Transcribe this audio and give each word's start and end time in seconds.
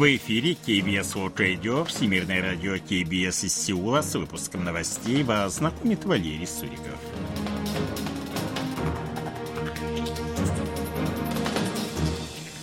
В 0.00 0.16
эфире 0.16 0.52
KBS 0.52 1.14
World 1.14 1.34
Radio, 1.34 1.84
Всемирное 1.84 2.40
радио 2.40 2.76
KBS 2.76 3.44
из 3.44 3.54
Сеула 3.54 4.00
с 4.00 4.14
выпуском 4.14 4.64
новостей 4.64 5.22
вас 5.22 5.56
знакомит 5.56 6.06
Валерий 6.06 6.46
Суриков. 6.46 6.98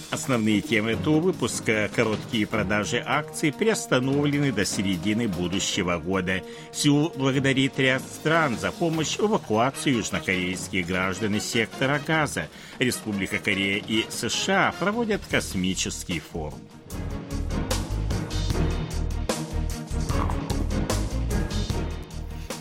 Основные 0.09 0.61
темы 0.61 0.93
этого 0.93 1.19
выпуска– 1.19 1.91
короткие 1.95 2.47
продажи 2.47 3.03
акций 3.05 3.53
приостановлены 3.53 4.51
до 4.51 4.65
середины 4.65 5.27
будущего 5.27 5.99
года. 5.99 6.41
Сеул 6.71 7.13
благодарит 7.15 7.77
ряд 7.77 8.01
стран 8.01 8.57
за 8.57 8.71
помощь 8.71 9.15
в 9.15 9.27
эвакуации 9.27 9.91
южнокорейских 9.91 10.87
граждан 10.87 11.35
из 11.35 11.45
сектора 11.45 12.01
газа. 12.03 12.49
Республика 12.79 13.37
Корея 13.37 13.79
и 13.87 14.07
США 14.09 14.73
проводят 14.79 15.21
космический 15.29 16.19
форум. 16.19 16.59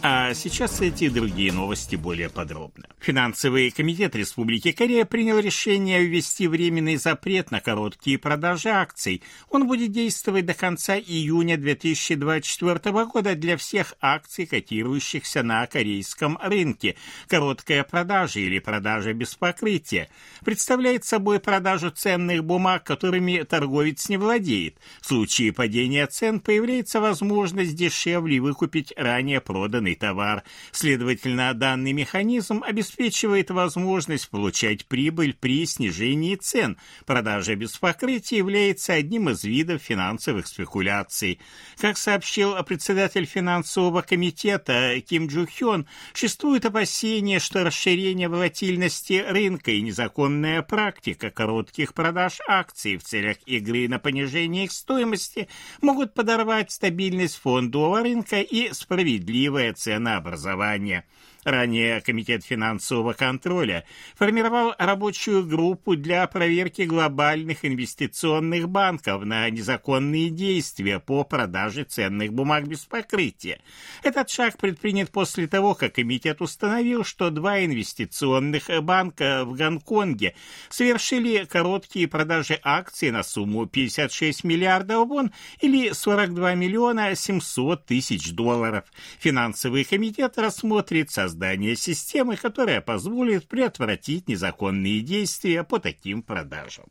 А 0.09 0.35
сейчас 0.35 0.81
эти 0.81 1.09
другие 1.09 1.53
новости 1.53 1.97
более 1.97 2.31
подробно. 2.31 2.87
Финансовый 3.01 3.73
комитет 3.73 4.15
Республики 4.15 4.71
Корея 4.71 5.05
принял 5.05 5.41
решение 5.41 6.05
ввести 6.05 6.47
временный 6.47 6.95
запрет 6.95 7.51
на 7.51 7.61
короткие 7.61 8.17
продажи 8.17 8.69
акций. 8.69 9.25
Он 9.51 9.67
будет 9.67 9.91
действовать 9.91 10.47
до 10.47 10.55
конца 10.55 10.97
июня 10.97 11.57
2024 11.57 13.05
года 13.07 13.35
для 13.35 13.57
всех 13.57 13.95
акций, 14.01 14.47
котирующихся 14.47 15.43
на 15.43 15.67
корейском 15.67 16.39
рынке. 16.41 16.95
Короткая 17.27 17.83
продажа 17.83 18.39
или 18.39 18.61
продажа 18.61 19.13
без 19.13 19.35
покрытия 19.35 20.09
представляет 20.45 21.05
собой 21.05 21.41
продажу 21.41 21.91
ценных 21.91 22.45
бумаг, 22.45 22.85
которыми 22.85 23.43
торговец 23.43 24.09
не 24.09 24.19
владеет. 24.19 24.77
В 25.01 25.07
случае 25.07 25.53
падения 25.53 26.07
цен 26.07 26.39
появляется 26.39 27.01
возможность 27.01 27.75
дешевле 27.75 28.39
выкупить 28.39 28.93
ранее 28.97 29.41
проданный 29.41 29.96
товар. 29.97 30.45
Следовательно, 30.73 31.53
данный 31.55 31.93
механизм 31.93 32.63
обеспечивает 32.63 33.51
возможность 33.51 34.29
получать 34.31 34.87
прибыль 34.87 35.35
при 35.35 35.67
снижении 35.67 36.37
цен. 36.37 36.77
Продажа 37.05 37.57
без 37.57 37.77
покрытия 37.77 38.37
является 38.37 38.93
одним 38.93 39.31
из 39.31 39.43
видов 39.43 39.83
финансовых 39.83 40.47
спекуляций. 40.47 41.41
Как 41.79 41.99
сообщил 41.99 42.55
председатель 42.65 43.25
финансового 43.25 44.03
комитета 44.03 45.01
Ким 45.01 45.27
Джу 45.27 45.47
Хён, 45.47 45.87
существует 46.13 46.65
опасение, 46.65 47.41
что 47.41 47.65
расширение 47.65 48.29
волатильности 48.29 49.25
рынка 49.27 49.71
и 49.71 49.83
незаконная 49.83 50.63
практика 50.63 51.31
коротких 51.31 51.95
продаж 51.95 52.39
акций 52.47 52.97
в 52.97 53.05
целях 53.05 53.39
игры 53.47 53.89
на 53.89 53.99
понижение 53.99 54.65
их 54.65 54.73
стоимости 54.73 55.49
могут 55.81 56.15
подорвать 56.15 56.71
стабильность 56.71 57.37
фондового 57.37 58.01
рынка 58.03 58.41
и 58.41 58.73
справедливое 58.73 59.73
ценообразование. 59.77 61.05
Ранее 61.47 62.01
Комитет 62.01 62.45
финансового 62.45 63.13
контроля 63.13 63.85
формировал 64.17 64.75
рабочую 64.79 65.47
группу 65.47 65.95
для 65.95 66.27
проверки 66.27 66.83
глобальных 66.83 67.65
инвестиционных 67.65 68.69
банков 68.69 69.25
на 69.25 69.49
незаконные 69.49 70.31
действия 70.31 70.99
по 70.99 71.23
продаже 71.23 71.85
ценных 71.85 72.33
бумаг 72.33 72.67
без 72.67 72.81
покрытия. 72.81 73.61
Этот 74.03 74.29
шаг 74.29 74.59
предпринят 74.59 75.13
после 75.13 75.47
того, 75.47 75.77
как 75.77 75.95
комитет 75.95 76.43
установил, 76.43 77.05
что 77.05 77.31
два 77.31 77.65
инвестиционных 77.65 78.65
банка 78.83 79.45
в 79.45 79.55
Гонконге 79.55 80.35
совершили 80.69 81.45
короткие 81.45 82.09
продажи 82.09 82.59
акций 82.65 83.13
на 83.13 83.23
сумму 83.23 83.67
56 83.67 84.43
миллиардов 84.43 85.07
вон 85.07 85.31
или 85.61 85.93
42 85.93 86.57
миллиона 86.57 87.15
700 87.15 87.87
тысяч 87.87 88.33
долларов. 88.33 88.83
Финансовый 89.21 89.85
комитет 89.85 90.39
рассмотрит 90.39 91.13
создание 91.13 91.36
создание 91.37 91.77
системы, 91.77 92.35
которая 92.37 92.81
позволит 92.81 93.47
предотвратить 93.47 94.27
незаконные 94.27 95.03
действия 95.03 95.65
по 95.65 95.79
таким 95.79 96.23
продажам. 96.23 96.87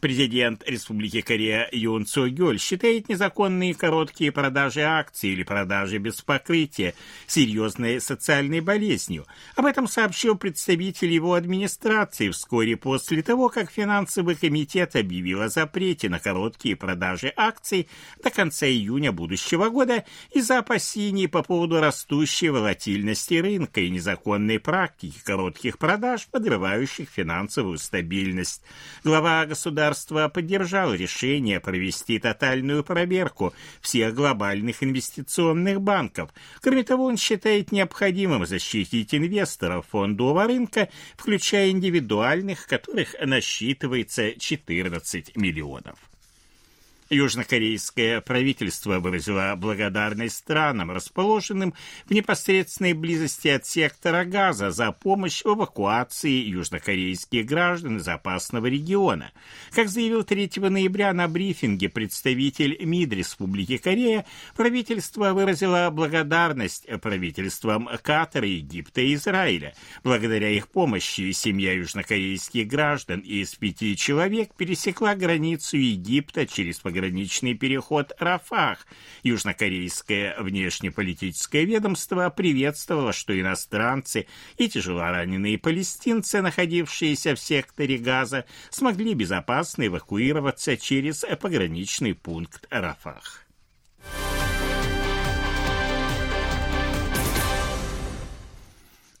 Президент 0.00 0.62
Республики 0.64 1.22
Корея 1.22 1.68
Юн 1.72 2.06
Цо 2.06 2.28
Гёль 2.28 2.60
считает 2.60 3.08
незаконные 3.08 3.74
короткие 3.74 4.30
продажи 4.30 4.82
акций 4.82 5.30
или 5.30 5.42
продажи 5.42 5.98
без 5.98 6.22
покрытия 6.22 6.94
серьезной 7.26 8.00
социальной 8.00 8.60
болезнью. 8.60 9.26
Об 9.56 9.66
этом 9.66 9.88
сообщил 9.88 10.36
представитель 10.36 11.10
его 11.10 11.34
администрации 11.34 12.30
вскоре 12.30 12.76
после 12.76 13.22
того, 13.22 13.48
как 13.48 13.72
финансовый 13.72 14.36
комитет 14.36 14.94
объявил 14.94 15.42
о 15.42 15.48
запрете 15.48 16.08
на 16.08 16.20
короткие 16.20 16.76
продажи 16.76 17.32
акций 17.34 17.88
до 18.22 18.30
конца 18.30 18.66
июня 18.68 19.10
будущего 19.10 19.68
года 19.68 20.04
из-за 20.30 20.58
опасений 20.58 21.26
по 21.26 21.42
поводу 21.42 21.80
растущей 21.80 22.50
волатильности 22.50 23.34
рынка 23.34 23.80
и 23.80 23.90
незаконной 23.90 24.60
практики 24.60 25.18
коротких 25.24 25.76
продаж, 25.76 26.28
подрывающих 26.30 27.08
финансовую 27.10 27.78
стабильность. 27.78 28.62
Глава 29.02 29.44
государства 29.44 29.87
государство 29.88 30.28
поддержало 30.28 30.94
решение 30.94 31.60
провести 31.60 32.18
тотальную 32.18 32.84
проверку 32.84 33.54
всех 33.80 34.14
глобальных 34.14 34.82
инвестиционных 34.82 35.80
банков. 35.80 36.30
Кроме 36.60 36.82
того, 36.82 37.04
он 37.04 37.16
считает 37.16 37.72
необходимым 37.72 38.44
защитить 38.46 39.14
инвесторов 39.14 39.86
фондового 39.90 40.44
рынка, 40.44 40.88
включая 41.16 41.70
индивидуальных, 41.70 42.66
которых 42.66 43.14
насчитывается 43.20 44.38
14 44.38 45.36
миллионов. 45.36 46.07
Южнокорейское 47.10 48.20
правительство 48.20 48.98
выразило 48.98 49.54
благодарность 49.56 50.36
странам, 50.36 50.90
расположенным 50.90 51.72
в 52.06 52.12
непосредственной 52.12 52.92
близости 52.92 53.48
от 53.48 53.64
сектора 53.64 54.24
газа, 54.24 54.70
за 54.70 54.92
помощь 54.92 55.42
в 55.42 55.54
эвакуации 55.54 56.44
южнокорейских 56.48 57.46
граждан 57.46 57.96
из 57.96 58.08
опасного 58.08 58.66
региона. 58.66 59.32
Как 59.70 59.88
заявил 59.88 60.22
3 60.22 60.50
ноября 60.68 61.14
на 61.14 61.28
брифинге 61.28 61.88
представитель 61.88 62.76
МИД 62.84 63.14
Республики 63.14 63.78
Корея, 63.78 64.26
правительство 64.54 65.32
выразило 65.32 65.88
благодарность 65.90 66.86
правительствам 67.00 67.88
Катара, 68.02 68.46
Египта 68.46 69.00
и 69.00 69.14
Израиля. 69.14 69.74
Благодаря 70.04 70.50
их 70.50 70.68
помощи 70.68 71.32
семья 71.32 71.72
южнокорейских 71.72 72.66
граждан 72.66 73.20
из 73.20 73.54
пяти 73.54 73.96
человек 73.96 74.54
пересекла 74.54 75.14
границу 75.14 75.78
Египта 75.78 76.46
через 76.46 76.80
пограничный 76.80 76.97
пограничный 76.98 77.54
переход 77.54 78.12
Рафах. 78.18 78.84
Южнокорейское 79.22 80.34
внешнеполитическое 80.40 81.62
ведомство 81.62 82.28
приветствовало, 82.28 83.12
что 83.12 83.38
иностранцы 83.38 84.26
и 84.56 84.68
тяжелораненые 84.68 85.58
палестинцы, 85.58 86.42
находившиеся 86.42 87.36
в 87.36 87.40
секторе 87.40 87.98
Газа, 87.98 88.46
смогли 88.70 89.14
безопасно 89.14 89.86
эвакуироваться 89.86 90.76
через 90.76 91.24
пограничный 91.40 92.14
пункт 92.14 92.66
Рафах. 92.68 93.47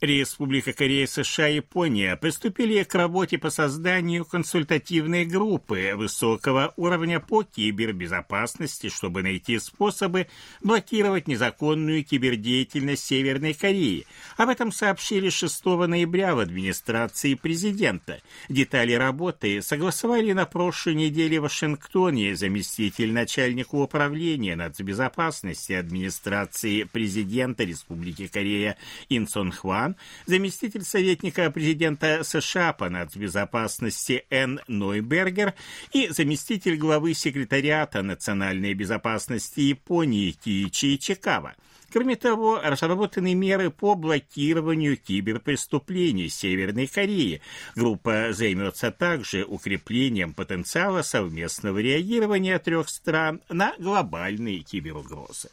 Республика 0.00 0.72
Корея, 0.72 1.08
США 1.08 1.48
и 1.48 1.56
Япония 1.56 2.14
приступили 2.14 2.84
к 2.84 2.94
работе 2.94 3.36
по 3.36 3.50
созданию 3.50 4.24
консультативной 4.24 5.24
группы 5.24 5.94
высокого 5.96 6.72
уровня 6.76 7.18
по 7.18 7.42
кибербезопасности, 7.42 8.90
чтобы 8.90 9.24
найти 9.24 9.58
способы 9.58 10.28
блокировать 10.62 11.26
незаконную 11.26 12.04
кибердеятельность 12.04 13.06
Северной 13.06 13.54
Кореи. 13.54 14.06
Об 14.36 14.50
этом 14.50 14.70
сообщили 14.70 15.30
6 15.30 15.64
ноября 15.64 16.36
в 16.36 16.38
администрации 16.38 17.34
президента. 17.34 18.20
Детали 18.48 18.92
работы 18.92 19.62
согласовали 19.62 20.30
на 20.30 20.46
прошлой 20.46 20.94
неделе 20.94 21.40
в 21.40 21.42
Вашингтоне 21.42 22.36
заместитель 22.36 23.12
начальника 23.12 23.74
управления 23.74 24.54
нацбезопасности 24.54 25.72
администрации 25.72 26.84
президента 26.84 27.64
Республики 27.64 28.28
Корея 28.28 28.76
Инсон 29.08 29.50
Хван 29.50 29.87
Иран, 29.88 29.96
заместитель 30.26 30.82
советника 30.82 31.50
президента 31.50 32.22
США 32.24 32.72
по 32.72 32.88
нацбезопасности 32.88 34.24
Н. 34.30 34.60
Нойбергер 34.68 35.54
и 35.92 36.08
заместитель 36.08 36.76
главы 36.76 37.14
секретариата 37.14 38.02
национальной 38.02 38.74
безопасности 38.74 39.60
Японии 39.60 40.32
Киичи 40.32 40.96
Чикава. 40.98 41.54
Кроме 41.90 42.16
того, 42.16 42.60
разработаны 42.62 43.34
меры 43.34 43.70
по 43.70 43.94
блокированию 43.94 44.98
киберпреступлений 44.98 46.28
Северной 46.28 46.86
Кореи. 46.86 47.40
Группа 47.76 48.28
займется 48.32 48.90
также 48.90 49.44
укреплением 49.44 50.34
потенциала 50.34 51.00
совместного 51.00 51.78
реагирования 51.78 52.58
трех 52.58 52.90
стран 52.90 53.40
на 53.48 53.74
глобальные 53.78 54.58
киберугрозы. 54.60 55.48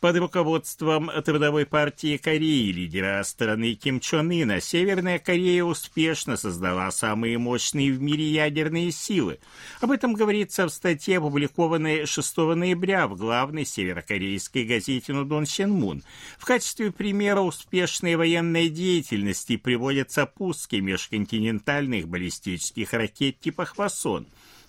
Под 0.00 0.16
руководством 0.16 1.10
Трудовой 1.24 1.64
партии 1.64 2.18
Кореи, 2.18 2.70
лидера 2.70 3.22
страны 3.24 3.74
Ким 3.74 3.98
Чон 4.00 4.30
Ына, 4.30 4.60
Северная 4.60 5.18
Корея 5.18 5.64
успешно 5.64 6.36
создала 6.36 6.90
самые 6.90 7.38
мощные 7.38 7.92
в 7.92 8.02
мире 8.02 8.24
ядерные 8.24 8.92
силы. 8.92 9.38
Об 9.80 9.90
этом 9.90 10.12
говорится 10.12 10.66
в 10.66 10.70
статье, 10.70 11.16
опубликованной 11.16 12.04
6 12.04 12.36
ноября 12.36 13.08
в 13.08 13.16
главной 13.16 13.64
северокорейской 13.64 14.64
газете 14.64 15.14
«Нудон 15.14 15.46
Сенмун». 15.46 16.02
В 16.38 16.44
качестве 16.44 16.92
примера 16.92 17.40
успешной 17.40 18.16
военной 18.16 18.68
деятельности 18.68 19.56
приводятся 19.56 20.26
пуски 20.26 20.76
межконтинентальных 20.76 22.06
баллистических 22.06 22.92
ракет 22.92 23.40
типа 23.40 23.64
«Хвасон». 23.64 24.26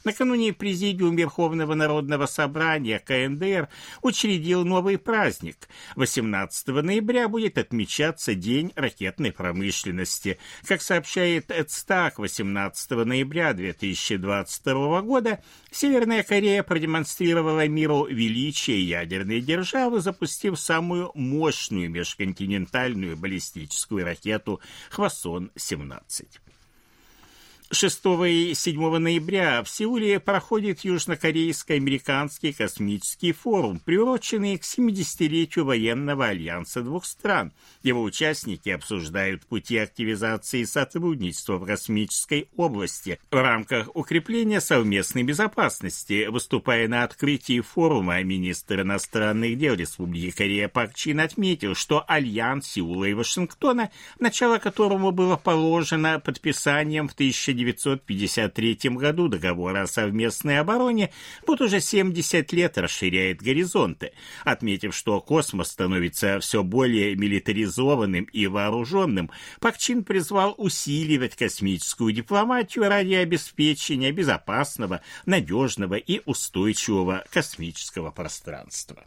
Накануне 0.07 0.53
Президиум 0.53 1.17
Верховного 1.17 1.73
Народного 1.73 2.27
Собрания 2.27 2.97
КНДР 2.97 3.67
учредил 4.01 4.63
новый 4.63 4.97
праздник. 4.97 5.67
18 5.97 6.67
ноября 6.67 7.27
будет 7.27 7.57
отмечаться 7.57 8.33
День 8.33 8.71
ракетной 8.77 9.33
промышленности. 9.33 10.37
Как 10.65 10.81
сообщает 10.81 11.51
ЦТАК, 11.67 12.19
18 12.19 12.91
ноября 12.91 13.51
2022 13.51 15.01
года 15.01 15.43
Северная 15.71 16.23
Корея 16.23 16.63
продемонстрировала 16.63 17.67
миру 17.67 18.05
величие 18.05 18.87
ядерной 18.87 19.41
державы, 19.41 19.99
запустив 19.99 20.57
самую 20.57 21.11
мощную 21.15 21.89
межконтинентальную 21.89 23.17
баллистическую 23.17 24.05
ракету 24.05 24.61
«Хвасон-17». 24.89 26.27
6 27.69 28.01
и 28.27 28.53
7 28.55 28.97
ноября 28.97 29.61
в 29.61 29.69
Сеуле 29.69 30.21
проходит 30.21 30.85
Южнокорейско-американский 30.85 32.53
космический 32.53 33.33
форум, 33.33 33.79
приуроченный 33.79 34.57
к 34.57 34.63
70-летию 34.63 35.65
военного 35.65 36.27
альянса 36.27 36.81
двух 36.81 37.03
стран. 37.05 37.51
Его 37.83 38.03
участники 38.03 38.69
обсуждают 38.69 39.45
пути 39.45 39.77
активизации 39.77 40.63
сотрудничества 40.63 41.57
в 41.57 41.65
космической 41.65 42.47
области 42.55 43.19
в 43.29 43.35
рамках 43.35 43.93
укрепления 43.93 44.61
совместной 44.61 45.23
безопасности. 45.23 46.27
Выступая 46.27 46.87
на 46.87 47.03
открытии 47.03 47.59
форума, 47.59 48.23
министр 48.23 48.81
иностранных 48.81 49.57
дел 49.57 49.75
Республики 49.75 50.31
Корея 50.31 50.69
Пак 50.69 50.93
Чин 50.93 51.19
отметил, 51.19 51.75
что 51.75 52.05
альянс 52.07 52.67
Сеула 52.67 53.05
и 53.05 53.13
Вашингтона, 53.13 53.91
начало 54.19 54.57
которому 54.57 55.11
было 55.11 55.35
положено 55.35 56.21
подписанием 56.21 57.09
в 57.09 57.15
19 57.56 57.56
1953 57.63 58.77
году 58.91 59.27
договора 59.27 59.83
о 59.83 59.87
совместной 59.87 60.59
обороне 60.59 61.11
вот 61.45 61.59
уже 61.61 61.79
70 61.79 62.53
лет 62.53 62.77
расширяет 62.77 63.41
горизонты, 63.41 64.11
отметив, 64.45 64.95
что 64.95 65.19
космос 65.21 65.69
становится 65.71 66.39
все 66.39 66.61
более 66.63 67.15
милитаризованным 67.15 68.25
и 68.25 68.47
вооруженным, 68.47 69.31
Пак 69.59 69.77
Чин 69.77 70.03
призвал 70.03 70.53
усиливать 70.57 71.35
космическую 71.35 72.13
дипломатию 72.13 72.87
ради 72.87 73.15
обеспечения 73.15 74.11
безопасного, 74.11 75.01
надежного 75.25 75.95
и 75.95 76.21
устойчивого 76.25 77.23
космического 77.31 78.11
пространства. 78.11 79.03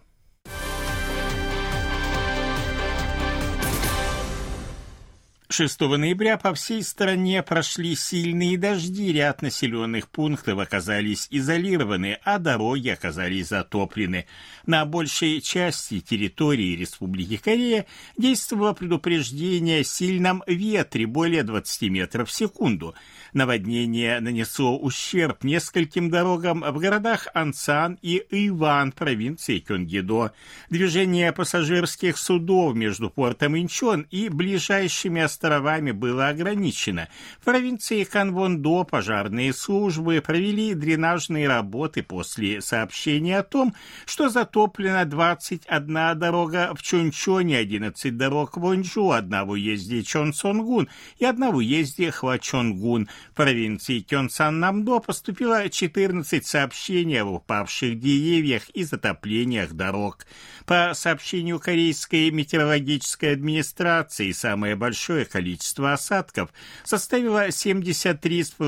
6 5.53 5.81
ноября 5.81 6.39
по 6.39 6.55
всей 6.55 6.81
стране 6.85 7.43
прошли 7.43 7.97
сильные 7.97 8.57
дожди, 8.57 9.13
ряд 9.13 9.43
населенных 9.43 10.09
пунктов 10.09 10.61
оказались 10.61 11.27
изолированы, 11.29 12.19
а 12.23 12.39
дороги 12.39 12.91
оказались 12.91 13.49
затоплены. 13.49 14.27
На 14.65 14.85
большей 14.85 15.41
части 15.41 15.99
территории 15.99 16.77
Республики 16.77 17.37
Корея 17.37 17.87
действовало 18.17 18.75
предупреждение 18.75 19.81
о 19.81 19.85
сильном 19.85 20.45
ветре 20.47 21.07
более 21.09 21.43
20 21.43 21.91
метров 21.91 22.29
в 22.29 22.33
секунду. 22.33 22.95
Наводнение 23.33 24.21
нанесло 24.21 24.79
ущерб 24.79 25.43
нескольким 25.43 26.11
дорогам 26.11 26.61
в 26.61 26.79
городах 26.79 27.27
Ансан 27.35 27.99
и 28.03 28.23
Иван 28.31 28.93
провинции 28.93 29.59
Кёнгидо. 29.59 30.33
Движение 30.69 31.33
пассажирских 31.33 32.19
судов 32.19 32.77
между 32.77 33.11
портом 33.11 33.59
Инчон 33.59 34.07
и 34.11 34.29
ближайшими 34.29 35.23
островами 35.23 35.40
островами 35.41 35.93
было 35.93 36.29
ограничено. 36.29 37.09
В 37.41 37.47
провинции 37.47 38.05
Канвондо 38.05 38.85
пожарные 38.85 39.55
службы 39.55 40.23
провели 40.25 40.75
дренажные 40.75 41.49
работы 41.49 42.03
после 42.03 42.61
сообщения 42.61 43.39
о 43.39 43.43
том, 43.43 43.75
что 44.05 44.29
затоплена 44.29 45.07
21 45.07 46.19
дорога 46.19 46.75
в 46.75 46.83
Чунчоне, 46.83 47.57
11 47.57 48.17
дорог 48.17 48.59
в 48.59 48.61
Вонджу, 48.61 49.13
одна 49.13 49.47
в 49.47 49.51
уезде 49.51 50.03
Чонсонгун 50.03 50.91
и 51.19 51.25
одна 51.25 51.51
в 51.51 51.57
уезде 51.57 52.11
Хвачонгун. 52.11 53.09
В 53.33 53.35
провинции 53.35 54.01
Кёнсан-Намдо 54.01 55.01
поступило 55.01 55.71
14 55.71 56.47
сообщений 56.47 57.23
об 57.23 57.29
упавших 57.29 57.99
деревьях 57.99 58.69
и 58.71 58.85
затоплениях 58.85 59.73
дорог. 59.73 60.27
По 60.67 60.93
сообщению 60.95 61.59
Корейской 61.61 62.31
метеорологической 62.31 63.33
администрации, 63.33 64.33
самое 64.33 64.77
большое 64.77 65.25
количество 65.31 65.93
осадков 65.93 66.53
составило 66.85 67.49
73,5 67.49 68.59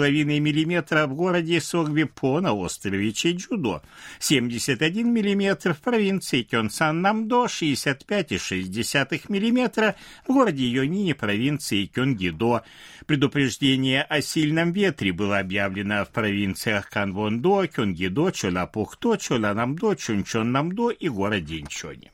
мм 0.41 1.07
в 1.07 1.15
городе 1.15 1.61
Согвипо 1.61 2.41
на 2.41 2.53
острове 2.55 3.13
Чеджудо, 3.13 3.83
71 4.21 5.09
мм 5.09 5.75
в 5.75 5.81
провинции 5.81 6.43
Кёнсан-Намдо, 6.43 7.47
65,6 7.47 9.29
мм 9.29 9.95
в 10.27 10.33
городе 10.33 10.67
Йонине 10.67 11.15
провинции 11.15 11.87
Кёнгидо. 11.87 12.63
Предупреждение 13.07 14.03
о 14.03 14.23
сильном 14.23 14.73
ветре 14.73 15.13
было 15.13 15.39
объявлено 15.39 16.05
в 16.05 16.11
провинциях 16.11 16.89
Канвондо, 16.89 17.67
Кёнгидо, 17.67 18.31
Чолапухто, 18.31 19.17
Чоланамдо, 19.17 19.95
Чунчоннамдо 19.95 20.91
и 20.91 21.09
городе 21.09 21.59
Инчоне. 21.61 22.13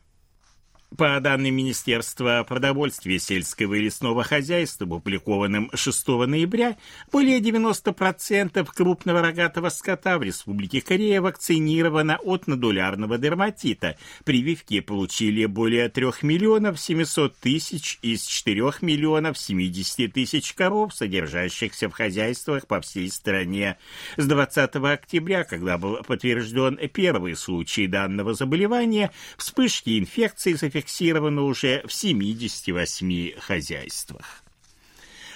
По 0.97 1.21
данным 1.21 1.55
Министерства 1.55 2.45
продовольствия 2.49 3.19
сельского 3.19 3.75
и 3.75 3.81
лесного 3.83 4.25
хозяйства, 4.25 4.87
опубликованным 4.87 5.71
6 5.75 6.09
ноября, 6.09 6.79
более 7.13 7.41
90% 7.41 8.67
крупного 8.75 9.21
рогатого 9.21 9.69
скота 9.69 10.19
в 10.19 10.23
Республике 10.23 10.81
Корея 10.81 11.21
вакцинировано 11.21 12.19
от 12.25 12.47
надулярного 12.47 13.19
дерматита. 13.19 13.99
Прививки 14.25 14.81
получили 14.81 15.45
более 15.45 15.91
3 15.91 16.07
миллионов 16.23 16.81
700 16.81 17.37
тысяч 17.37 17.99
из 18.01 18.25
4 18.25 18.63
миллионов 18.81 19.37
70 19.39 20.11
тысяч 20.11 20.55
коров, 20.55 20.95
содержащихся 20.95 21.91
в 21.91 21.93
хозяйствах 21.93 22.67
по 22.67 22.81
всей 22.81 23.11
стране. 23.11 23.77
С 24.17 24.27
20 24.27 24.77
октября, 24.77 25.45
когда 25.45 25.77
был 25.77 25.99
подтвержден 26.03 26.79
первый 26.89 27.37
случай 27.37 27.87
данного 27.87 28.33
заболевания, 28.33 29.13
вспышки 29.37 29.99
инфекции 29.99 30.55
зафиксированы 30.55 30.78
зафиксировано 30.79 31.43
уже 31.43 31.83
в 31.87 31.93
78 31.93 33.39
хозяйствах. 33.39 34.45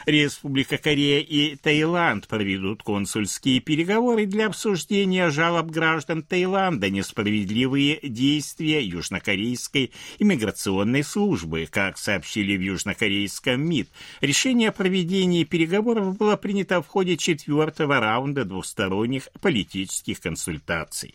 Республика 0.05 0.79
Корея 0.79 1.21
и 1.21 1.55
Таиланд 1.55 2.27
проведут 2.27 2.83
консульские 2.83 3.61
переговоры 3.61 4.27
для 4.27 4.47
обсуждения 4.47 5.31
жалоб 5.31 5.71
граждан 5.71 6.25
Таиланда 6.25 6.91
несправедливые 6.91 8.01
действия 8.03 8.85
южнокорейской 8.85 9.93
иммиграционной 10.19 11.05
службы. 11.05 11.69
Как 11.71 11.99
сообщили 11.99 12.57
в 12.57 12.61
южнокорейском 12.61 13.61
МИД, 13.61 13.91
решение 14.21 14.71
о 14.71 14.73
проведении 14.73 15.45
переговоров 15.45 16.17
было 16.17 16.37
принято 16.37 16.83
в 16.83 16.89
ходе 16.89 17.17
четвертого 17.17 18.01
раунда 18.01 18.45
двусторонних 18.45 19.29
политических 19.41 20.21
консультаций. 20.21 21.15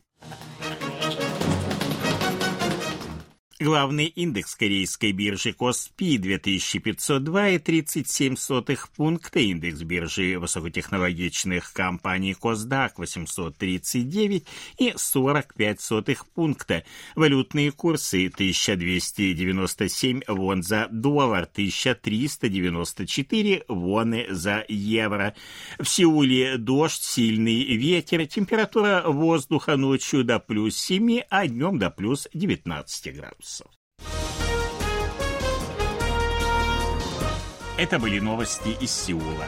Главный 3.61 4.07
индекс 4.07 4.55
корейской 4.55 5.11
биржи 5.11 5.53
Коспи 5.53 6.17
2502,37 6.17 8.79
пункта, 8.95 9.39
индекс 9.39 9.83
биржи 9.83 10.39
высокотехнологичных 10.39 11.71
компаний 11.71 12.33
Косдак 12.33 12.97
839 12.97 14.47
и 14.79 14.93
45 14.95 15.79
пункта. 16.33 16.83
Валютные 17.15 17.71
курсы 17.71 18.31
1297 18.33 20.21
вон 20.27 20.63
за 20.63 20.87
доллар, 20.89 21.43
1394 21.43 23.65
воны 23.67 24.25
за 24.31 24.65
евро. 24.69 25.35
В 25.77 25.85
Сеуле 25.85 26.57
дождь, 26.57 27.03
сильный 27.03 27.77
ветер, 27.77 28.25
температура 28.25 29.03
воздуха 29.05 29.77
ночью 29.77 30.23
до 30.23 30.39
плюс 30.39 30.75
7, 30.77 31.19
а 31.29 31.45
днем 31.45 31.77
до 31.77 31.91
плюс 31.91 32.27
19 32.33 33.15
градусов. 33.15 33.50
Это 37.77 37.97
были 37.97 38.19
новости 38.19 38.69
из 38.79 38.91
Сеула. 38.91 39.47